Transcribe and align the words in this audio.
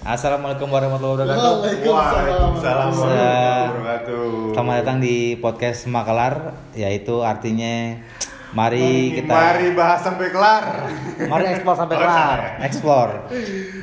Assalamualaikum 0.00 0.72
warahmatullahi 0.72 1.28
wabarakatuh. 1.28 1.84
Waalaikumsalam 1.84 2.88
warahmatullahi 2.88 3.68
wabarakatuh. 3.68 4.24
Selamat 4.56 4.74
datang 4.80 4.98
di 4.98 5.16
podcast 5.36 5.80
Makalar, 5.92 6.34
yaitu 6.72 7.20
artinya 7.20 8.00
mari 8.56 9.12
kita 9.12 9.28
Mari 9.28 9.76
bahas 9.76 10.00
sampai 10.00 10.32
kelar. 10.32 10.64
mari 11.28 11.44
explore 11.52 11.76
sampai 11.76 11.96
kelar, 12.00 12.16
salah. 12.16 12.64
explore. 12.64 13.12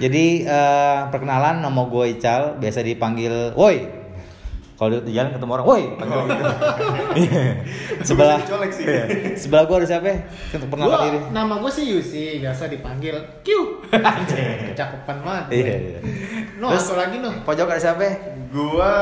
Jadi 0.02 0.26
eh, 0.42 0.98
perkenalan 1.14 1.62
nama 1.62 1.82
gue 1.86 2.06
Ical, 2.10 2.58
biasa 2.58 2.82
dipanggil 2.82 3.54
Woi. 3.54 4.07
Kalau 4.78 5.02
di 5.02 5.10
jalan 5.10 5.34
ketemu 5.34 5.52
orang, 5.52 5.66
woi, 5.66 5.84
panggil 5.98 6.20
gitu. 6.30 6.44
Sebelah 8.08 8.38
sih. 8.70 8.86
iya. 8.86 9.04
sebelah 9.34 9.66
gue 9.66 9.76
ada 9.76 9.88
siapa? 9.90 10.06
ya? 10.06 10.18
Untuk 10.54 10.70
pernah 10.70 10.86
Gua, 10.86 10.98
diri. 11.02 11.18
nama 11.34 11.54
gue 11.58 11.72
sih 11.74 11.86
Yusi, 11.90 12.38
biasa 12.38 12.70
dipanggil 12.70 13.18
Q. 13.42 13.48
Cakupan 14.78 15.18
banget. 15.26 15.46
Iya, 15.50 15.76
iya. 15.76 16.00
No, 16.62 16.70
Terus- 16.70 16.86
satu 16.86 16.94
lagi 16.96 17.18
no. 17.18 17.34
Pojok 17.42 17.68
ada 17.68 17.82
siapa? 17.82 18.06
Gua 18.48 18.94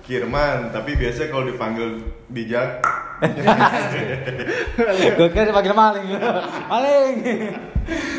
Kirman, 0.00 0.70
tapi 0.70 0.94
biasa 0.94 1.26
kalau 1.26 1.42
dipanggil 1.44 1.98
bijak 2.28 2.78
gue 5.16 5.28
kira 5.28 5.44
dipanggil 5.44 5.72
maling. 5.72 6.06
maling. 6.72 7.14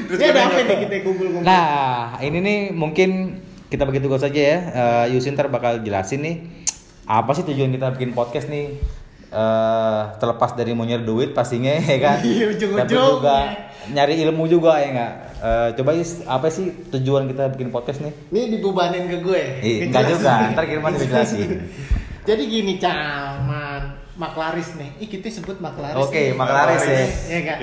Terus 0.07 0.17
Ini 0.17 0.27
ada 0.27 0.41
apa 0.45 0.59
nih 0.59 0.77
kita 0.81 0.95
kumpul-kumpul? 1.03 1.41
Nah, 1.41 2.17
ini 2.19 2.37
nih 2.39 2.59
mungkin 2.71 3.09
kita 3.67 3.85
bagi 3.85 4.01
tugas 4.01 4.21
saja 4.21 4.41
ya. 4.41 4.57
Eh, 4.65 5.05
Yusin 5.13 5.35
ntar 5.35 5.47
bakal 5.47 5.81
jelasin 5.81 6.21
nih 6.21 6.35
apa 7.05 7.31
sih 7.37 7.45
tujuan 7.45 7.69
kita 7.73 7.93
bikin 7.93 8.11
podcast 8.17 8.49
nih. 8.49 8.77
Eh, 9.35 10.01
terlepas 10.21 10.55
dari 10.55 10.71
mau 10.71 10.87
nyari 10.87 11.03
duit 11.03 11.29
pastinya 11.35 11.75
ya 11.91 11.97
kan. 11.99 12.17
Iya. 12.23 12.55
Tapi 12.55 12.93
juga 12.93 13.37
nyari 13.91 14.13
ilmu 14.23 14.47
juga 14.47 14.79
ya 14.79 14.87
enggak. 14.95 15.13
Eh, 15.45 15.69
coba 15.81 15.91
Yus, 15.93 16.23
apa 16.25 16.47
sih 16.47 16.71
tujuan 16.89 17.27
kita 17.27 17.51
bikin 17.53 17.69
podcast 17.69 17.99
nih? 17.99 18.13
Ini 18.31 18.41
dibebanin 18.57 19.05
ke 19.11 19.17
gue. 19.19 19.43
Ih, 19.59 19.77
enggak 19.91 20.07
juga, 20.07 20.55
ntar 20.55 20.65
Kirman 20.65 20.95
jelasin. 20.95 21.67
Jadi 22.29 22.43
gini, 22.49 22.81
caman 22.81 24.01
Maklaris 24.17 24.73
nih. 24.79 25.03
Ih, 25.03 25.09
kita 25.11 25.29
sebut 25.29 25.61
Maklaris. 25.61 25.99
Oke, 25.99 26.31
nih. 26.31 26.39
Maklaris 26.39 26.81
ya. 26.87 26.97
Iya 27.29 27.37
enggak? 27.43 27.57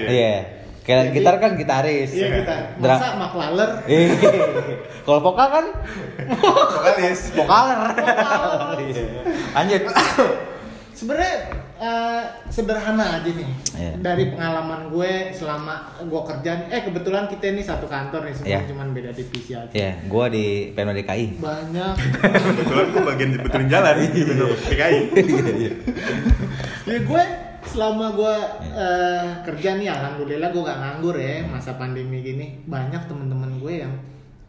Iya. 0.82 0.84
Iya. 0.84 0.88
Kayak 0.98 1.02
Jadi- 1.04 1.14
gitar 1.16 1.34
kan 1.38 1.50
gitaris. 1.54 2.10
Iya 2.10 2.26
kita. 2.36 2.54
Dra- 2.76 2.98
Masa 2.98 3.08
Maklaler? 3.16 3.70
Iya. 3.84 4.08
Kalau 5.02 5.20
vokal 5.20 5.48
kan 5.48 5.64
vokalis. 6.32 7.20
vokaler. 7.32 7.78
Iya. 8.80 9.04
Lanjut. 9.52 9.82
Sebenarnya 10.92 11.34
eh, 11.78 12.22
sederhana 12.46 13.18
aja 13.18 13.26
nih. 13.26 13.48
Iya. 13.74 13.92
Dari 13.98 14.24
pengalaman 14.28 14.86
gue 14.88 15.12
selama 15.32 15.74
gue 16.00 16.22
kerja, 16.24 16.50
eh 16.68 16.80
kebetulan 16.80 17.26
kita 17.26 17.44
ini 17.48 17.58
satu 17.60 17.86
kantor 17.86 18.22
nih, 18.22 18.34
semua 18.36 18.50
Iya. 18.52 18.60
cuman 18.66 18.86
beda 18.92 19.10
divisi 19.10 19.50
aja. 19.52 19.72
Ya, 19.72 19.98
gua 20.06 20.26
di 20.26 20.70
Pemda 20.70 20.92
DKI. 20.92 21.38
Banyak. 21.38 21.94
Kebetulan 22.54 22.86
gua 22.88 23.02
bagian 23.04 23.30
betulin 23.36 23.66
jalan 23.68 23.94
di 23.98 24.20
PKI. 24.62 24.98
ya 26.84 26.98
gue 27.00 27.24
selama 27.72 28.12
gue 28.12 28.34
eh, 28.70 29.26
kerja 29.42 29.70
nih, 29.74 29.88
alhamdulillah 29.88 30.48
gue 30.52 30.62
gak 30.62 30.78
nganggur 30.78 31.16
ya 31.16 31.40
masa 31.48 31.74
pandemi 31.74 32.20
gini. 32.20 32.60
Banyak 32.64 33.08
temen-temen 33.08 33.56
gue 33.58 33.74
yang 33.80 33.94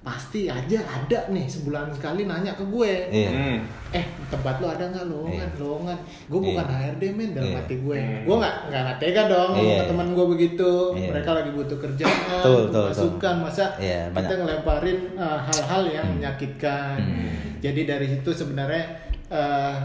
pasti 0.04 0.52
aja 0.52 0.84
ada 0.84 1.32
nih 1.32 1.48
sebulan 1.48 1.88
sekali 1.96 2.28
nanya 2.28 2.52
ke 2.60 2.68
gue. 2.68 2.92
Iya. 3.08 3.30
Hmm. 3.32 3.58
Eh 3.96 4.04
tempat 4.28 4.60
lu 4.60 4.68
ada 4.68 4.92
nggak 4.92 5.08
lowongan 5.08 5.48
Iya. 5.48 5.60
lowongan? 5.64 5.98
Gue 6.28 6.40
bukan 6.44 6.66
Iya. 6.68 6.76
HRD 6.76 7.04
men 7.16 7.30
dalam 7.32 7.48
Iya. 7.48 7.58
hati 7.64 7.76
gue. 7.80 7.98
Hmm. 8.04 8.22
Gue 8.28 8.36
nggak 8.36 8.56
nggak 8.68 8.98
tega 9.00 9.24
dong 9.32 9.52
Iya. 9.56 9.80
ke 9.80 9.84
teman 9.88 10.08
gue 10.12 10.26
begitu. 10.28 10.72
Iya. 10.92 11.08
Mereka 11.08 11.30
lagi 11.32 11.52
butuh 11.56 11.78
kerjaan, 11.80 12.44
butuh 12.44 12.84
masukan. 12.92 13.36
Masa 13.40 13.66
Iya, 13.80 14.12
banyak. 14.12 14.28
kita 14.28 14.34
ngelemparin 14.44 15.00
uh, 15.16 15.40
hal-hal 15.40 15.84
yang 15.88 16.06
Hmm. 16.12 16.16
menyakitkan. 16.20 16.96
Hmm. 17.00 17.32
Jadi 17.64 17.82
dari 17.88 18.08
situ 18.12 18.30
sebenarnya 18.36 18.84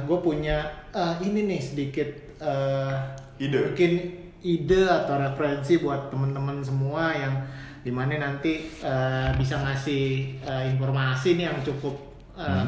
gue 0.05 0.19
punya 0.20 0.61
uh, 0.92 1.15
ini 1.22 1.47
nih 1.47 1.62
sedikit 1.62 2.10
uh, 2.43 2.93
Ide. 3.38 3.59
mungkin 3.71 3.93
ide 4.38 4.82
atau 4.87 5.15
referensi 5.16 5.78
buat 5.78 6.10
teman-teman 6.10 6.62
semua 6.62 7.10
yang 7.10 7.34
di 7.78 7.91
mana 7.91 8.19
nanti 8.19 8.66
uh, 8.82 9.31
bisa 9.34 9.59
ngasih 9.59 10.04
uh, 10.43 10.62
informasi 10.66 11.34
nih 11.34 11.47
yang 11.47 11.59
cukup 11.62 11.94
uh, 12.34 12.66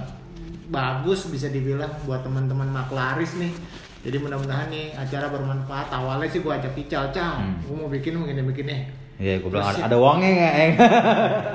bagus 0.67 1.27
bisa 1.27 1.47
dibilang 1.47 1.91
buat 2.03 2.23
teman-teman 2.23 2.71
maklaris 2.71 3.35
nih 3.37 3.51
jadi 4.01 4.17
mudah-mudahan 4.17 4.71
nih 4.71 4.97
acara 4.97 5.29
bermanfaat 5.29 5.93
awalnya 5.93 6.27
sih 6.27 6.41
gua 6.41 6.57
ajak 6.57 6.73
Ical 6.75 7.11
Cal 7.11 7.37
Hmm. 7.37 7.59
gua 7.67 7.75
mau 7.77 7.91
bikin 7.91 8.17
begini 8.17 8.43
begini 8.43 8.77
Iya, 9.21 9.37
gue 9.37 9.53
bilang 9.53 9.69
ada, 9.69 9.85
ada 9.85 9.97
uangnya 10.01 10.31
nggak? 10.33 10.53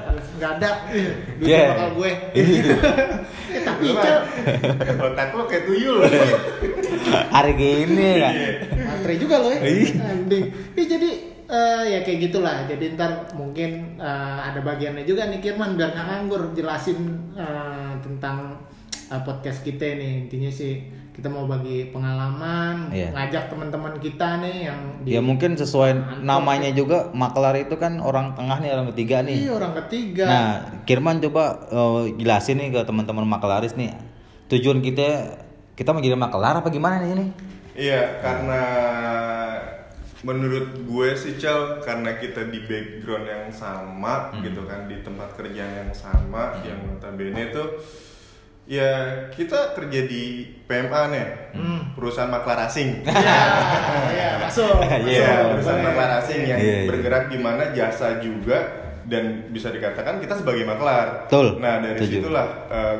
Terus 0.05 0.27
nggak 0.37 0.51
ada 0.61 0.69
duitnya 0.85 1.49
Yeah. 1.49 1.69
bakal 1.73 1.89
gue 1.97 2.11
eh, 3.57 3.61
tapi 3.65 3.83
Ical 3.89 4.19
Otak 5.01 5.27
lu 5.33 5.43
kayak 5.49 5.63
tuyul. 5.65 5.97
Hari 7.05 7.51
gini 7.53 8.07
ya. 8.17 8.29
Matre 8.73 9.13
juga 9.15 9.35
loh 9.39 9.51
ya. 9.51 9.61
Iya. 9.61 9.89
Ih, 10.73 10.85
jadi 10.87 11.09
eh, 11.45 11.83
ya 11.87 11.99
kayak 12.01 12.19
gitulah. 12.25 12.65
Jadi 12.65 12.95
ntar 12.95 13.29
mungkin 13.33 13.97
eh, 13.97 14.39
ada 14.41 14.59
bagiannya 14.59 15.03
juga 15.03 15.29
nih 15.29 15.39
Kirman 15.39 15.75
biar 15.75 15.93
nggak 15.93 16.05
nganggur 16.05 16.41
jelasin 16.51 16.97
eh, 17.33 17.93
tentang 18.01 18.57
eh, 19.07 19.21
podcast 19.21 19.61
kita 19.61 19.85
nih. 19.95 20.25
Intinya 20.25 20.49
sih 20.49 20.81
kita 21.15 21.31
mau 21.31 21.47
bagi 21.47 21.95
pengalaman, 21.95 22.91
Iya. 22.91 23.15
ngajak 23.15 23.47
teman-teman 23.47 23.95
kita 24.03 24.43
nih 24.43 24.67
yang 24.67 24.79
di 24.99 25.15
Ya 25.15 25.23
mungkin 25.23 25.55
sesuai 25.55 25.95
Kantor. 25.95 26.27
namanya 26.27 26.69
juga 26.75 27.07
maklar 27.15 27.55
itu 27.55 27.79
kan 27.79 28.03
orang 28.03 28.35
tengah 28.35 28.59
nih 28.59 28.75
orang 28.75 28.91
ketiga 28.91 29.23
nih. 29.23 29.47
Iya, 29.47 29.51
orang 29.55 29.73
ketiga. 29.79 30.25
Nah, 30.27 30.47
Kirman 30.83 31.23
coba 31.23 31.43
eh, 31.71 32.03
jelasin 32.19 32.59
nih 32.59 32.69
ke 32.73 32.81
teman-teman 32.83 33.23
maklaris 33.23 33.79
nih. 33.79 33.95
Tujuan 34.51 34.83
kita 34.83 35.07
kita 35.75 35.91
mau 35.91 35.99
jadi 35.99 36.15
maklar 36.15 36.55
apa 36.57 36.69
gimana 36.69 36.97
nih 36.97 37.11
ini? 37.11 37.25
Iya, 37.75 38.23
karena 38.23 38.63
menurut 40.21 40.81
gue 40.81 41.09
sih 41.13 41.35
Cal, 41.35 41.83
karena 41.83 42.15
kita 42.15 42.47
di 42.47 42.63
background 42.63 43.27
yang 43.27 43.45
sama 43.51 44.31
Hmm. 44.31 44.41
gitu 44.41 44.63
kan, 44.63 44.87
di 44.87 44.97
tempat 44.99 45.35
kerjaan 45.35 45.85
yang 45.85 45.91
sama, 45.91 46.55
yang 46.63 46.79
notabene 46.81 47.51
tuh 47.51 47.77
ya 48.65 48.89
kita 49.29 49.77
kerja 49.77 49.99
di 50.03 50.23
PMA 50.65 51.01
nih, 51.07 51.27
Hmm. 51.53 51.79
perusahaan 51.93 52.31
maklar 52.31 52.65
asing. 52.65 53.03
Iya, 53.05 53.37
iya, 54.09 54.27
masuk. 54.41 54.75
Iya, 55.05 55.27
masuk. 55.29 55.49
perusahaan 55.53 55.83
maklar 55.83 56.11
asing 56.17 56.41
yang 56.43 56.57
Iya, 56.57 56.73
iya. 56.73 56.87
bergerak 56.89 57.23
di 57.27 57.37
mana 57.37 57.63
jasa 57.69 58.17
juga 58.17 58.57
dan 59.05 59.53
bisa 59.53 59.69
dikatakan 59.69 60.17
kita 60.17 60.33
sebagai 60.33 60.65
maklar. 60.65 61.29
Betul, 61.29 61.61
Nah 61.61 61.77
dari 61.77 61.99
setuju. 61.99 62.25
situlah 62.25 62.47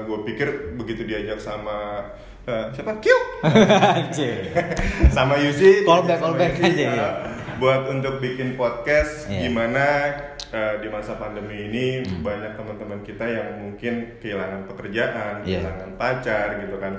gue 0.05 0.19
pikir 0.27 0.47
begitu 0.77 1.01
diajak 1.01 1.41
sama 1.41 2.05
eh, 2.45 2.65
siapa 2.71 2.93
Q 2.97 3.05
sama 5.11 5.35
Yusi 5.37 5.83
Callback, 5.83 6.19
callback 6.19 6.53
aja, 6.59 6.85
uh, 6.85 6.93
ya. 6.93 7.09
buat 7.57 7.87
untuk 7.87 8.19
bikin 8.19 8.53
podcast 8.53 9.25
Iya. 9.25 9.47
gimana 9.47 9.85
uh, 10.51 10.73
di 10.77 10.87
masa 10.87 11.15
pandemi 11.15 11.65
ini 11.65 11.85
Hmm. 12.03 12.21
banyak 12.21 12.53
teman-teman 12.53 12.99
kita 13.01 13.25
yang 13.25 13.47
mungkin 13.59 13.93
kehilangan 14.19 14.67
pekerjaan, 14.67 15.33
Iya. 15.41 15.63
kehilangan 15.63 15.89
pacar 15.95 16.47
gitu 16.61 16.75
kan. 16.77 16.93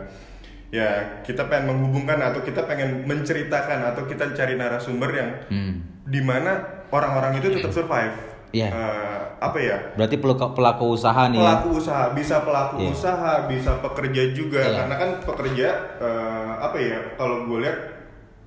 Ya 0.68 0.88
kita 1.22 1.46
pengen 1.46 1.70
menghubungkan 1.70 2.18
atau 2.20 2.42
kita 2.42 2.66
pengen 2.66 3.06
menceritakan 3.06 3.86
atau 3.86 4.02
kita 4.04 4.34
cari 4.34 4.54
narasumber 4.54 5.10
yang 5.12 5.30
Hmm. 5.46 5.72
di 6.04 6.20
mana 6.20 6.82
orang-orang 6.88 7.38
itu 7.38 7.50
tetap 7.52 7.70
survive. 7.72 8.14
Iya. 8.48 8.68
Uh, 8.68 9.20
apa 9.36 9.58
ya? 9.58 9.76
Berarti 9.94 10.16
pelaku, 10.16 10.46
pelaku 10.52 10.84
usaha 10.92 11.22
nih 11.26 11.36
ya. 11.36 11.44
pelaku 11.44 11.68
usaha 11.76 12.04
bisa 12.10 12.36
pelaku 12.40 12.74
Iya. 12.78 12.90
usaha 12.90 13.32
bisa 13.44 13.72
pekerja 13.78 14.22
juga 14.32 14.60
Iya. 14.60 14.76
karena 14.80 14.94
kan 14.96 15.10
pekerja 15.22 15.68
eh, 15.98 16.52
apa 16.58 16.76
ya 16.76 16.98
kalau 17.14 17.44
gue 17.44 17.58
lihat 17.60 17.78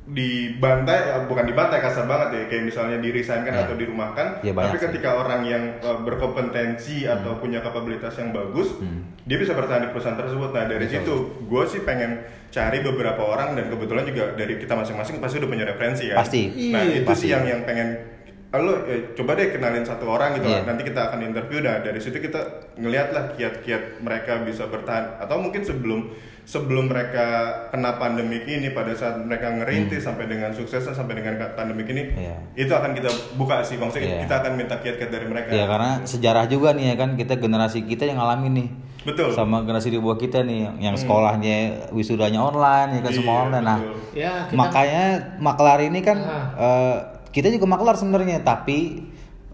dibantai 0.07 0.99
eh, 1.07 1.23
bukan 1.23 1.45
dibantai 1.45 1.77
kasar 1.79 2.03
banget 2.03 2.29
ya 2.31 2.43
kayak 2.47 2.63
misalnya 2.65 2.97
di 2.97 3.09
resign 3.09 3.43
kan 3.43 3.53
Iya. 3.53 3.61
atau 3.63 3.75
dirumahkan 3.75 4.27
banyak 4.41 4.55
tapi 4.57 4.75
sih. 4.75 4.83
ketika 4.89 5.09
orang 5.15 5.41
yang 5.43 5.63
eh, 5.77 5.97
berkompetensi 6.01 7.05
atau 7.05 7.37
punya 7.37 7.61
kapabilitas 7.61 8.17
yang 8.17 8.33
bagus 8.33 8.73
Hmm. 8.75 9.05
dia 9.21 9.37
bisa 9.37 9.53
bertahan 9.53 9.85
di 9.85 9.89
perusahaan 9.91 10.17
tersebut 10.17 10.49
nah 10.49 10.65
dari 10.65 10.81
Betul. 10.83 10.93
situ 10.97 11.15
gue 11.45 11.63
sih 11.67 11.81
pengen 11.83 12.11
cari 12.49 12.81
beberapa 12.81 13.21
orang 13.21 13.53
dan 13.53 13.69
kebetulan 13.69 14.01
juga 14.03 14.33
dari 14.33 14.57
kita 14.57 14.73
masing-masing 14.73 15.21
pasti 15.21 15.37
udah 15.37 15.45
punya 15.47 15.65
referensi 15.67 16.09
kan 16.09 16.17
Pasti. 16.17 16.41
nah 16.67 16.81
Iya, 16.81 16.93
itu 16.95 17.05
pasti. 17.05 17.21
sih 17.21 17.29
yang 17.29 17.45
yang 17.45 17.61
pengen 17.61 18.08
lo 18.51 18.81
eh, 18.83 19.13
coba 19.13 19.37
deh 19.37 19.51
kenalin 19.51 19.85
satu 19.85 20.09
orang 20.09 20.33
gitu 20.33 20.49
Iya. 20.49 20.65
lah. 20.65 20.73
nanti 20.73 20.81
kita 20.83 21.01
akan 21.05 21.21
interview 21.23 21.61
nah 21.61 21.77
dari 21.79 21.97
situ 21.97 22.17
kita 22.17 22.41
ngeliat 22.75 23.07
lah 23.09 23.23
kiat-kiat 23.31 23.99
mereka 23.99 24.41
bisa 24.41 24.65
bertahan 24.65 25.19
atau 25.19 25.37
mungkin 25.37 25.61
sebelum 25.61 26.09
sebelum 26.43 26.89
mereka 26.89 27.25
kena 27.69 27.93
pandemik 27.93 28.41
ini 28.43 28.73
pada 28.73 28.89
saat 28.91 29.21
mereka 29.21 29.53
ngerintis 29.53 30.01
sampai 30.01 30.25
dengan 30.25 30.49
suksesnya 30.49 30.97
sampai 30.97 31.13
dengan 31.15 31.37
pandemik 31.47 31.85
ini 31.87 32.03
Hmm. 32.09 32.17
Iya. 32.17 32.35
itu 32.57 32.73
akan 32.73 32.91
kita 32.91 33.09
buka 33.37 33.61
sih 33.61 33.77
maksudnya 33.77 34.17
Iya. 34.17 34.21
kita 34.25 34.35
akan 34.39 34.51
minta 34.55 34.75
kiat-kiat 34.75 35.11
dari 35.11 35.27
mereka 35.27 35.53
Ya 35.53 35.69
karena 35.69 35.91
sejarah 36.03 36.45
juga 36.45 36.73
nih 36.73 36.85
ya 36.87 36.95
kan 36.97 37.13
kita 37.13 37.37
generasi 37.37 37.85
kita 37.85 38.03
yang 38.03 38.17
ngalamin 38.17 38.53
nih. 38.55 38.69
Betul. 38.99 39.31
Sama 39.31 39.61
generasi 39.61 39.89
di 39.89 39.97
bawah 39.97 40.17
kita 40.17 40.41
nih 40.41 40.75
yang 40.79 40.91
sekolahnya 40.93 41.55
wisudanya 41.89 42.41
online 42.41 42.97
ya 42.97 43.01
kan 43.01 43.11
semua 43.13 43.31
Iya, 43.31 43.43
online. 43.45 43.63
Nah, 43.63 43.77
betul. 43.77 43.95
Ya, 44.11 44.33
kita 44.43 44.57
makanya 44.57 45.03
maklar 45.39 45.79
ini 45.79 45.99
kan 46.01 46.17
Ah. 46.19 46.45
eh, 46.57 46.97
kita 47.29 47.47
juga 47.49 47.65
maklar 47.65 47.95
sebenarnya 47.95 48.41
tapi 48.41 49.05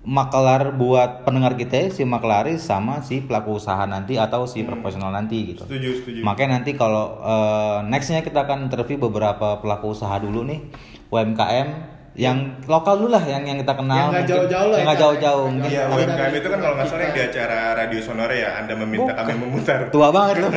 makelar 0.06 0.70
buat 0.78 1.26
pendengar 1.26 1.58
kita 1.58 1.90
si 1.90 2.06
makelaris 2.06 2.62
sama 2.62 3.02
si 3.02 3.26
pelaku 3.26 3.58
usaha 3.58 3.90
nanti 3.90 4.22
atau 4.22 4.46
si 4.46 4.62
profesional 4.62 5.10
nanti 5.10 5.50
gitu. 5.50 5.66
Setuju, 5.66 5.90
setuju. 5.98 6.20
Makanya 6.22 6.62
nanti 6.62 6.78
kalau 6.78 7.18
eh, 7.26 7.78
nextnya 7.90 8.22
kita 8.22 8.46
akan 8.46 8.70
interview 8.70 9.02
beberapa 9.02 9.58
pelaku 9.58 9.98
usaha 9.98 10.14
dulu 10.22 10.46
nih 10.46 10.62
UMKM 11.10 11.68
yang 12.16 12.64
lokal 12.64 12.96
dulu 12.96 13.12
lah 13.12 13.28
yang 13.28 13.44
yang 13.44 13.60
kita 13.60 13.76
kenal 13.76 14.08
Yang 14.08 14.12
nggak 14.14 14.28
jauh-jauh 14.30 14.68
lah 14.72 14.78
yang 14.78 14.80
ya, 14.80 14.86
nggak 14.86 14.96
Kak. 14.96 15.04
jauh-jauh 15.04 15.46
mungkin 15.52 15.72
Iya, 15.74 15.84
Tapi 15.84 16.00
UMKM 16.06 16.34
itu 16.38 16.48
kan 16.48 16.60
kalau 16.62 16.76
nggak 16.78 16.88
salah 16.88 17.04
yang 17.04 17.12
di 17.12 17.24
acara 17.26 17.60
radio 17.76 18.00
sonore 18.00 18.36
ya, 18.40 18.50
Anda 18.56 18.74
meminta 18.78 19.12
kami 19.12 19.34
memutar. 19.36 19.80
tua 19.92 20.10
banget 20.14 20.36
loh 20.40 20.52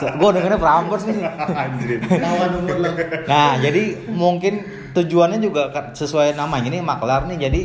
gue 0.00 0.30
dengernya 0.34 0.58
Anjir. 1.62 1.98
Lawan 2.00 2.50
umur 2.58 2.76
lo. 2.80 2.90
Nah, 3.28 3.52
jadi 3.60 3.82
mungkin 4.08 4.79
tujuannya 4.96 5.38
juga 5.42 5.70
kan 5.70 5.92
sesuai 5.94 6.34
namanya 6.34 6.68
nih 6.70 6.82
maklar 6.82 7.26
nih. 7.30 7.38
Jadi 7.50 7.62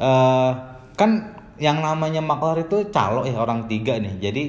eh, 0.00 0.50
kan 0.96 1.10
yang 1.56 1.80
namanya 1.80 2.20
maklar 2.20 2.60
itu 2.60 2.88
calo 2.92 3.24
ya 3.24 3.36
orang 3.40 3.68
tiga 3.68 3.96
nih. 3.96 4.14
Jadi 4.20 4.42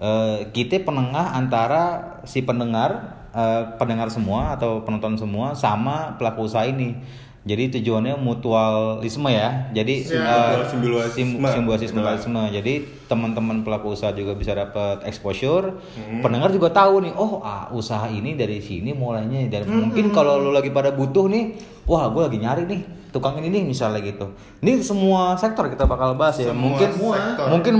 eh, 0.00 0.36
kita 0.52 0.84
penengah 0.84 1.36
antara 1.36 1.82
si 2.24 2.40
pendengar 2.44 3.14
eh, 3.34 3.62
pendengar 3.76 4.08
semua 4.08 4.56
atau 4.56 4.84
penonton 4.84 5.16
semua 5.16 5.52
sama 5.56 6.16
pelaku 6.16 6.48
usaha 6.48 6.64
ini. 6.64 6.96
Jadi 7.44 7.68
tujuannya 7.70 8.16
mutualisme 8.16 9.28
ya. 9.28 9.68
Jadi 9.70 9.94
Ya. 10.06 10.24
eh, 10.56 10.64
Simbiosis- 10.64 11.12
sim- 11.12 11.36
simbiosis 11.52 11.92
mutualisme. 11.92 12.40
Jadi 12.50 12.72
teman-teman 13.04 13.60
pelaku 13.60 13.92
usaha 13.92 14.10
juga 14.10 14.32
bisa 14.32 14.52
dapat 14.52 15.04
exposure. 15.04 15.76
Pendengar 16.20 16.48
juga 16.48 16.68
tahu 16.70 17.04
nih, 17.04 17.12
oh 17.12 17.40
ah, 17.40 17.68
usaha 17.70 18.08
ini 18.08 18.32
dari 18.32 18.58
sini 18.58 18.92
mulainya. 18.92 19.44
Dan 19.50 19.68
mungkin 19.68 20.08
kalau 20.10 20.40
lu 20.40 20.50
lagi 20.50 20.68
pada 20.68 20.88
butuh 20.90 21.26
nih, 21.26 21.52
wah 21.84 22.08
gue 22.08 22.22
lagi 22.22 22.38
nyari 22.38 22.64
nih 22.64 22.80
tukang 23.10 23.36
ini 23.38 23.48
nih 23.50 23.62
misalnya 23.66 24.00
gitu. 24.00 24.32
Ini 24.58 24.80
semua 24.80 25.36
sektor 25.36 25.68
kita 25.68 25.84
bakal 25.84 26.16
bahas 26.16 26.34
ya. 26.36 26.48
Semua 26.48 26.72
mungkin 26.72 26.90
sektor. 26.90 27.46
mungkin 27.46 27.74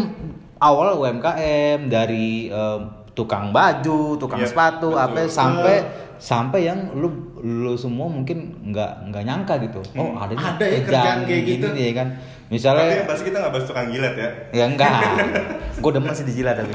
awal 0.56 0.92
UMKM 0.94 1.88
dari 1.88 2.46
eh, 2.46 2.78
tukang 3.14 3.50
baju, 3.50 4.18
tukang 4.18 4.38
Iya, 4.38 4.48
sepatu, 4.48 4.90
betul. 4.90 5.00
apa 5.00 5.20
sampai 5.24 5.76
sampai 6.14 6.60
yang 6.64 6.78
lu 6.92 7.08
lu 7.38 7.74
semua 7.74 8.06
mungkin 8.06 8.38
nggak 8.64 9.08
nggak 9.08 9.22
nyangka 9.22 9.54
gitu. 9.60 9.80
Oh 9.94 10.14
ada 10.14 10.30
nih 10.30 10.42
Ada 10.44 10.64
ya 10.64 10.78
kerjaan 10.82 11.18
kayak 11.24 11.42
gitu. 11.44 11.66
nih 11.70 11.90
kan. 11.92 12.08
Tapi 12.14 12.52
Misalnya 12.52 12.86
yang 12.94 13.08
pasti 13.08 13.24
kita 13.24 13.36
nggak 13.38 13.52
bahas 13.52 13.66
tukang 13.66 13.88
jilat 13.88 14.14
ya. 14.14 14.28
Ya 14.52 14.64
enggak. 14.66 14.92
gue 15.82 15.90
demen 15.90 16.10
sih 16.10 16.22
dijilat 16.22 16.54
tapi. 16.56 16.70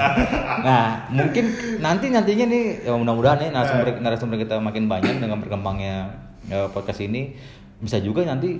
Nah, 0.59 1.07
mungkin 1.09 1.45
nanti 1.79 2.05
nantinya 2.09 2.45
nih 2.45 2.63
ya 2.83 2.93
mudah-mudahan 2.93 3.37
nih 3.39 3.49
narasumber 3.49 3.87
narasumber 3.97 4.37
kita 4.37 4.59
makin 4.59 4.85
banyak 4.85 5.17
dengan 5.17 5.39
berkembangnya 5.39 6.11
ya, 6.45 6.67
podcast 6.67 6.99
ini 6.99 7.31
bisa 7.79 7.95
juga 7.97 8.23
nanti 8.23 8.59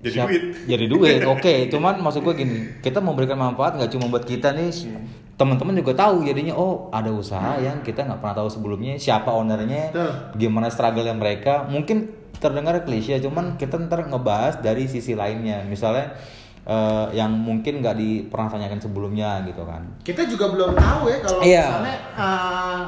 Jadi 0.00 0.12
siap- 0.12 0.28
duit. 0.28 0.42
Jadi 0.66 0.84
duit. 0.86 1.20
Oke, 1.32 1.54
cuman 1.68 1.96
maksud 1.98 2.20
gue 2.22 2.34
gini, 2.34 2.56
kita 2.80 2.98
memberikan 2.98 3.36
manfaat 3.36 3.76
nggak 3.76 3.90
cuma 3.90 4.08
buat 4.08 4.24
kita 4.24 4.52
nih 4.52 4.68
teman-teman 5.40 5.72
juga 5.80 5.96
tahu 5.96 6.20
jadinya 6.20 6.52
oh 6.52 6.92
ada 6.92 7.08
usaha 7.08 7.56
yang 7.56 7.80
kita 7.80 8.04
nggak 8.04 8.20
pernah 8.20 8.36
tahu 8.44 8.48
sebelumnya 8.52 9.00
siapa 9.00 9.32
ownernya 9.32 9.88
Betul. 9.88 10.12
gimana 10.36 10.68
struggle 10.68 11.08
yang 11.08 11.16
mereka 11.16 11.64
mungkin 11.64 12.12
terdengar 12.36 12.76
klise 12.84 13.16
cuman 13.24 13.56
kita 13.56 13.80
ntar 13.88 14.04
ngebahas 14.04 14.60
dari 14.60 14.84
sisi 14.84 15.16
lainnya 15.16 15.64
misalnya 15.64 16.12
eh, 16.68 17.06
yang 17.16 17.32
mungkin 17.32 17.80
nggak 17.80 17.96
di 17.96 18.28
pernah 18.28 18.52
tanyakan 18.52 18.84
sebelumnya 18.84 19.40
gitu 19.48 19.64
kan 19.64 19.80
Kita 20.04 20.28
juga 20.28 20.52
belum 20.52 20.76
tahu 20.76 21.02
ya 21.08 21.18
kalau 21.24 21.40
Iya. 21.40 21.64
misalnya 21.72 21.96
uh, 22.20 22.80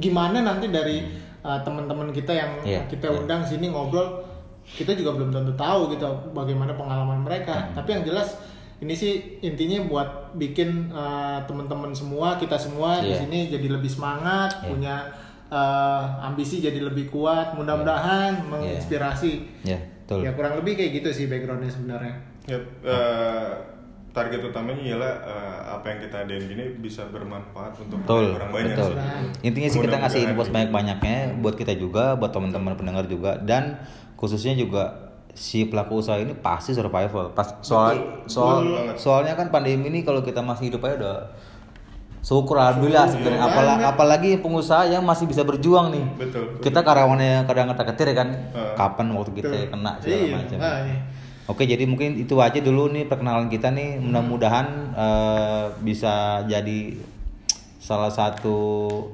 gimana 0.00 0.38
nanti 0.40 0.66
dari 0.72 0.96
uh, 1.44 1.60
teman-teman 1.60 2.08
kita 2.16 2.32
yang 2.32 2.50
Iya, 2.64 2.88
kita 2.88 3.12
iya. 3.12 3.16
undang 3.20 3.44
sini 3.44 3.68
ngobrol, 3.68 4.24
kita 4.64 4.96
juga 4.96 5.20
belum 5.20 5.32
tentu 5.32 5.52
tahu 5.52 5.92
gitu 5.92 6.04
bagaimana 6.32 6.72
pengalaman 6.72 7.20
mereka. 7.20 7.68
Hmm. 7.68 7.76
Tapi 7.76 7.88
yang 8.00 8.04
jelas 8.08 8.40
ini 8.80 8.92
sih 8.92 9.12
intinya 9.40 9.84
buat 9.84 10.08
bikin 10.32 10.88
uh, 10.88 11.44
teman-teman 11.44 11.92
semua 11.92 12.34
kita 12.34 12.56
semua 12.56 12.98
di 12.98 13.12
Iya. 13.12 13.20
sini 13.20 13.38
jadi 13.48 13.68
lebih 13.70 13.88
semangat, 13.88 14.50
Iya. 14.58 14.66
punya 14.66 14.96
uh, 15.48 16.02
ambisi 16.22 16.58
jadi 16.58 16.80
lebih 16.80 17.08
kuat. 17.08 17.52
Mudah-mudahan 17.52 18.40
menginspirasi. 18.42 19.32
ya 19.62 19.76
betul 19.76 20.24
Ya 20.24 20.32
kurang 20.32 20.56
lebih 20.56 20.74
kayak 20.74 20.90
gitu 20.96 21.08
sih 21.12 21.24
backgroundnya 21.26 21.68
sebenarnya. 21.68 22.14
Ya, 22.44 22.58
eh, 22.82 23.50
target 24.10 24.42
utamanya 24.42 24.82
ialah 24.82 25.12
eh, 25.22 25.58
apa 25.70 25.86
yang 25.86 25.98
kita 26.00 26.16
adain 26.24 26.42
gini 26.42 26.64
bisa 26.80 27.06
bermanfaat 27.06 27.78
untuk 27.78 28.02
betul 28.02 28.34
orang 28.34 28.50
banyak 28.50 28.74
betul 28.74 28.90
sih. 28.90 29.46
intinya 29.46 29.68
sih 29.70 29.80
kita 29.80 29.96
ngasih 29.98 30.20
info 30.24 30.34
gitu. 30.34 30.48
sebanyak 30.50 30.70
banyaknya 30.72 31.16
buat 31.38 31.54
kita 31.54 31.72
juga 31.74 32.16
buat 32.16 32.32
teman-teman 32.32 32.74
pendengar 32.74 33.06
juga 33.06 33.38
dan 33.38 33.78
khususnya 34.16 34.58
juga 34.58 35.09
si 35.32 35.66
pelaku 35.66 36.00
usaha 36.00 36.18
ini 36.18 36.34
pasti 36.34 36.72
survival 36.72 37.30
pas 37.32 37.58
soal 37.60 38.22
soal 38.26 38.64
soalnya 38.94 39.34
kan 39.34 39.48
pandemi 39.48 39.88
ini 39.88 40.02
kalau 40.02 40.20
kita 40.20 40.40
masih 40.40 40.68
hidup 40.70 40.82
aja 40.84 40.94
udah 41.00 41.16
syukur 42.20 42.60
alhamdulillah 42.60 43.08
sebenarnya 43.08 43.40
apalagi, 43.40 43.82
apalagi 43.82 44.30
pengusaha 44.44 44.84
yang 44.92 45.00
masih 45.00 45.24
bisa 45.24 45.40
berjuang 45.40 45.88
nih 45.88 46.04
Betul, 46.20 46.52
betul. 46.52 46.62
kita 46.68 46.80
karyawannya 46.84 47.48
kadang 47.48 47.72
ketir 47.72 48.12
kan 48.12 48.28
Eh. 48.52 48.74
kapan 48.76 49.06
waktu 49.16 49.32
kita 49.40 49.48
Betul. 49.48 49.70
kena 49.72 49.92
segala 50.04 50.20
Iya, 50.20 50.34
macam 50.36 50.58
makanya. 50.60 50.96
Oke, 51.50 51.66
jadi 51.66 51.82
mungkin 51.82 52.14
itu 52.14 52.38
aja 52.38 52.62
dulu 52.62 52.94
nih 52.94 53.10
perkenalan 53.10 53.50
kita 53.50 53.74
nih. 53.74 53.98
Mudah-mudahan 53.98 54.66
eh, 54.94 55.64
bisa 55.82 56.46
jadi 56.46 56.94
salah 57.80 58.12
satu 58.12 58.52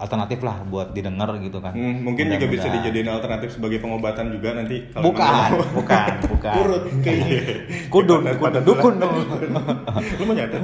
alternatif 0.02 0.42
lah 0.42 0.66
buat 0.66 0.90
didengar 0.90 1.30
gitu 1.38 1.62
kan. 1.62 1.70
Hmm, 1.70 2.02
mungkin 2.02 2.34
juga 2.34 2.50
bisa 2.50 2.66
dijadiin 2.66 3.06
alternatif 3.06 3.54
sebagai 3.54 3.78
pengobatan 3.78 4.34
juga 4.34 4.58
nanti 4.58 4.90
kalau 4.90 5.14
Bukan, 5.14 5.50
bukan, 5.70 6.10
bukan. 6.34 6.54
Urut 6.66 6.84
kayaknya. 6.98 7.62
Kudun, 7.94 8.26
kudun, 8.26 8.62
dukun 8.66 8.94
dong. 8.98 9.22
Lu 10.18 10.22
mau 10.26 10.34
nyatet? 10.34 10.58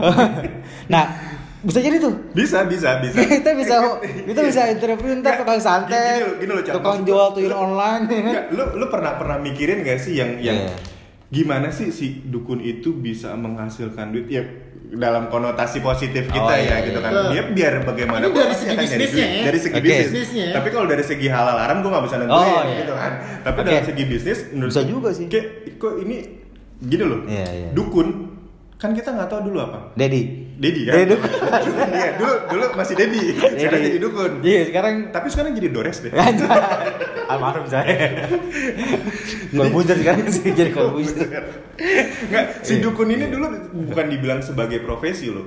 nah, 0.90 1.04
bisa 1.62 1.78
jadi 1.78 2.02
tuh. 2.02 2.10
bisa, 2.34 2.66
bisa, 2.66 2.98
bisa. 2.98 3.22
kita 3.22 3.54
bisa 3.54 3.74
kita 4.02 4.40
bisa 4.50 4.60
interview 4.66 5.14
ntar 5.22 5.38
tukang 5.38 5.62
santet, 5.62 5.94
Gini 5.94 6.26
loh, 6.26 6.34
gini 6.42 6.52
loh, 6.58 6.62
tukang 6.74 7.06
jual 7.06 7.26
tuyul 7.38 7.54
online. 7.54 8.10
Enggak, 8.10 8.44
lu 8.50 8.82
lu 8.82 8.86
pernah 8.90 9.14
pernah 9.14 9.38
mikirin 9.38 9.86
gak 9.86 10.02
sih 10.02 10.18
yang 10.18 10.42
yang 10.42 10.58
Iya. 10.58 10.74
gimana 11.30 11.70
sih 11.70 11.94
si 11.94 12.18
dukun 12.26 12.58
itu 12.58 12.92
bisa 12.92 13.30
menghasilkan 13.38 14.10
duit 14.10 14.26
ya 14.26 14.42
dalam 14.92 15.28
konotasi 15.28 15.80
positif 15.80 16.28
kita 16.28 16.42
Oh, 16.42 16.52
ya 16.52 16.60
iya, 16.60 16.76
gitu 16.84 17.00
iya. 17.00 17.06
kan. 17.08 17.12
Dia 17.32 17.42
biar 17.48 17.74
bagaimanapun 17.82 18.28
Ini 18.28 18.36
dari 18.36 18.48
pasti 18.52 18.64
segi 18.64 18.76
bisnisnya 18.76 19.26
ya. 19.26 19.42
Dari 19.48 19.58
segi 19.58 19.80
bisnis. 19.80 20.08
Bisnisnya 20.12 20.44
ya. 20.44 20.54
Tapi 20.60 20.68
kalau 20.68 20.86
dari 20.86 21.04
segi 21.04 21.26
halal 21.28 21.56
haram 21.56 21.76
gue 21.80 21.90
nggak 21.90 22.04
bisa 22.04 22.16
nentuin 22.20 22.36
Oh, 22.52 22.62
iya. 22.62 22.76
gitu 22.80 22.92
kan. 22.92 23.12
Tapi 23.40 23.58
Oke. 23.58 23.66
dari 23.66 23.84
segi 23.84 24.04
bisnis 24.04 24.38
menurut 24.52 24.70
Bisa 24.70 24.82
juga 24.84 25.08
sih. 25.12 25.26
Kayak 25.28 25.46
kok 25.76 25.94
ini 25.98 26.16
gini 26.78 27.04
loh. 27.04 27.20
Iya, 27.24 27.46
iya. 27.48 27.68
Dukun 27.72 28.08
kan 28.82 28.90
kita 28.90 29.14
nggak 29.14 29.30
tahu 29.30 29.46
dulu 29.46 29.62
apa. 29.62 29.94
Dedi. 29.94 30.50
Dedi 30.58 30.90
kan? 30.90 30.94
Dedi 30.98 31.14
dukun. 31.14 31.30
Iya, 31.94 32.08
dulu 32.18 32.34
dulu 32.50 32.64
masih 32.74 32.94
Dedi. 32.98 33.22
Sekarang 33.38 33.80
jadi 33.80 33.98
dukun. 34.02 34.32
Iya, 34.42 34.60
sekarang 34.66 34.94
Tapi 35.08 35.26
sekarang 35.30 35.50
jadi 35.54 35.68
Dores 35.70 35.98
deh. 36.02 36.10
Almarhum 37.30 37.66
saya. 37.70 38.26
Kolbuzer 39.54 39.96
sekarang 39.96 40.26
sih 40.28 40.50
jadi 40.50 40.74
kolbuzer. 40.74 41.30
Nggak, 42.26 42.44
si 42.66 42.82
dukun 42.82 43.08
ini 43.08 43.30
dulu 43.30 43.46
bukan 43.86 44.06
dibilang 44.10 44.42
sebagai 44.42 44.82
profesi 44.82 45.30
loh. 45.30 45.46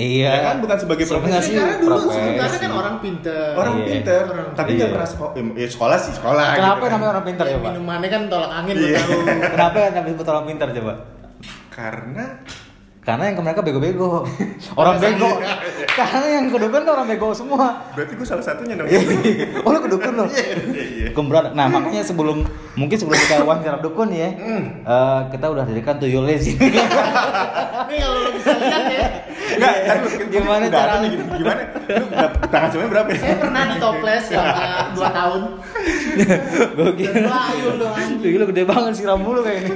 Iya. 0.00 0.32
Ya 0.32 0.40
kan, 0.48 0.56
bukan 0.64 0.78
sebagai 0.80 1.04
profesi. 1.04 1.52
Karena 1.52 1.76
dulu 1.76 2.08
sebenarnya 2.08 2.58
kan 2.58 2.72
orang 2.72 2.96
pinter. 3.04 3.52
Orang 3.52 3.74
Iya. 3.76 3.86
pinter, 3.86 4.22
Orang 4.24 4.46
tapi 4.56 4.70
Iya. 4.72 4.78
nggak 4.80 4.90
pernah 4.96 5.08
sekolah. 5.12 5.32
Ya, 5.52 5.68
sekolah 5.68 5.98
sih 6.00 6.12
sekolah. 6.16 6.46
Kenapa 6.56 6.72
gitu 6.72 6.80
kan. 6.80 6.90
namanya 6.96 7.10
orang 7.12 7.24
pintar 7.28 7.44
Ya, 7.44 7.52
ya, 7.52 7.58
Pak? 7.60 7.70
minumannya 7.76 8.08
kan 8.08 8.22
tolak 8.32 8.50
angin 8.56 8.74
Iya. 8.80 8.96
tahu. 8.96 9.20
Kenapa 9.52 9.76
namanya 9.92 10.24
orang 10.24 10.46
pintar 10.48 10.68
coba? 10.72 10.92
Karena 11.70 12.24
Karena 13.00 13.32
yang 13.32 13.36
ke 13.36 13.42
mereka 13.42 13.60
bego-bego. 13.64 14.28
Orang 14.80 15.00
bego. 15.00 15.40
Karena 15.98 16.26
yang 16.30 16.46
kedukun 16.48 16.84
tuh 16.84 16.92
orang 16.92 17.08
bego 17.08 17.32
semua. 17.32 17.80
berarti 17.96 18.12
gue 18.12 18.26
salah 18.28 18.44
satunya 18.44 18.76
dong. 18.76 18.86
oh 19.64 19.70
lu 19.72 19.80
kedukun 19.80 20.14
loh. 20.14 20.28
Iya, 20.28 20.54
iya. 20.76 21.06
Kemberan. 21.10 21.52
Nah 21.52 21.66
makanya 21.66 22.04
sebelum 22.04 22.44
mungkin 22.76 22.96
sebelum 22.96 23.16
kita 23.18 23.42
wawancara 23.42 23.80
dukun 23.80 24.12
ya, 24.12 24.28
eh, 24.30 25.20
kita 25.28 25.46
udah 25.48 25.64
dirikan 25.64 25.96
tuyulnya 25.96 26.36
sih. 26.36 26.54
Ini 26.54 26.76
kalau 27.96 28.18
lu 28.20 28.30
bisa 28.36 28.52
lihat 28.54 28.84
ya. 28.86 29.06
Enggak, 29.50 29.74
kan 29.82 29.96
lu 29.98 30.08
Gimana 30.30 30.64
caranya? 30.70 30.96
nih, 31.02 31.10
Gimana? 31.18 31.62
Lu 31.90 32.04
berapa- 32.06 32.38
tangan 32.48 32.68
cuma 32.70 32.84
berapa 32.86 33.08
ya? 33.10 33.18
Saya 33.18 33.36
pernah 33.40 33.62
di 33.66 33.76
toples 33.76 34.22
selama 34.28 34.62
2 34.94 35.10
tahun. 35.10 35.40
Dan 37.00 37.24
layu 37.26 37.68
lu. 37.76 37.86
Tuyul 38.22 38.42
gede 38.46 38.62
banget 38.62 38.92
sih 38.94 39.04
rambut 39.04 39.32
lu 39.34 39.42
kayak 39.42 39.60
ini. 39.66 39.72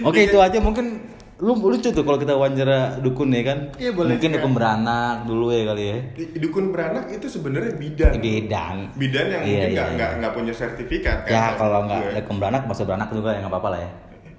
Oke 0.00 0.20
itu 0.24 0.38
aja 0.38 0.56
mungkin 0.56 1.11
lu 1.42 1.58
lucu 1.58 1.90
tuh 1.90 2.06
kalau 2.06 2.22
kita 2.22 2.38
wawancara 2.38 3.02
dukun 3.02 3.34
ya 3.34 3.42
kan. 3.42 3.58
Iya, 3.74 3.90
boleh 3.90 4.14
Mungkin 4.14 4.30
juga. 4.30 4.38
dukun 4.38 4.52
beranak 4.54 5.16
dulu 5.26 5.50
ya 5.50 5.62
kali 5.66 5.82
ya. 5.82 5.98
Dukun 6.38 6.64
beranak 6.70 7.04
itu 7.10 7.26
sebenarnya 7.26 7.74
bidan. 7.74 8.12
Bidang. 8.22 8.76
Bidan 8.94 9.26
yang 9.26 9.42
Iya, 9.42 9.50
mungkin 9.58 9.74
iya, 9.74 9.84
nggak 9.98 10.10
iya. 10.14 10.18
nggak 10.22 10.32
punya 10.38 10.52
sertifikat 10.54 11.26
kan. 11.26 11.32
Ya 11.34 11.44
kalau 11.58 11.90
nggak 11.90 12.22
dukun 12.22 12.36
beranak, 12.38 12.62
bakso 12.70 12.86
beranak 12.86 13.10
juga 13.10 13.34
ya 13.34 13.42
nggak 13.42 13.52
apa-apa 13.58 13.68
lah 13.74 13.80
ya. 13.82 13.90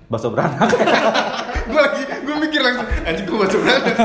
Bakso 0.07 0.27
beranak. 0.31 0.67
gue 1.69 1.79
lagi 1.79 2.01
gue 2.07 2.35
mikir 2.39 2.59
langsung 2.63 2.87
anjing 3.03 3.25
gue 3.27 3.37
baca 3.37 3.57
beranak. 3.59 3.95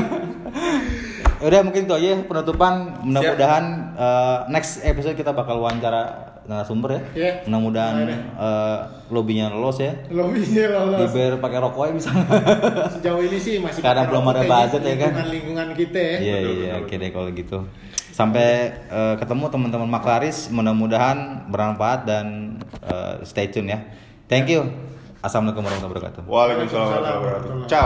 Udah 1.39 1.61
mungkin 1.63 1.83
itu 1.87 1.95
aja 1.95 2.19
penutupan. 2.27 2.75
Mudah-mudahan 3.07 3.65
eh, 3.95 4.39
next 4.51 4.83
episode 4.83 5.15
kita 5.15 5.31
bakal 5.31 5.63
wawancara 5.63 6.35
narasumber 6.49 6.91
ya. 6.97 7.01
Iya. 7.13 7.33
Mudah-mudahan 7.45 7.95
eh, 8.09 8.79
lobbynya 9.13 9.53
lolos 9.53 9.79
ya. 9.79 9.93
Lobbynya 10.09 10.65
lolos. 10.73 10.99
Dibayar 11.05 11.37
pakai 11.37 11.59
rokok 11.61 11.85
ya 11.85 11.93
bisa. 11.93 12.11
Sejauh 12.97 13.21
ini 13.21 13.39
sih 13.39 13.61
masih 13.61 13.85
Karena 13.85 14.09
belum 14.09 14.25
ada 14.33 14.43
budget 14.49 14.83
ya 14.83 14.97
kan? 14.97 15.13
Lingkungan 15.13 15.29
lingkungan 15.29 15.69
kita 15.77 16.01
ya. 16.01 16.17
Iya 16.19 16.39
iya 16.41 16.73
oke 16.81 16.95
deh 16.97 17.11
kalau 17.13 17.29
gitu. 17.37 17.59
Sampai 18.11 18.75
eh, 18.89 19.15
ketemu 19.21 19.45
teman-teman 19.53 19.87
Maklaris, 19.87 20.49
mudah-mudahan 20.49 21.47
bermanfaat 21.53 22.09
dan 22.09 22.59
eh, 22.83 23.23
stay 23.29 23.53
tune 23.53 23.69
ya. 23.69 23.79
Thank 24.27 24.49
you. 24.49 24.67
Assalamualaikum 25.19 25.67
warahmatullahi 25.67 25.95
wabarakatuh. 25.99 26.23
Waalaikumsalam 26.31 26.83
warahmatullahi 26.89 27.19
wabarakatuh. 27.21 27.69
Ciao. 27.69 27.77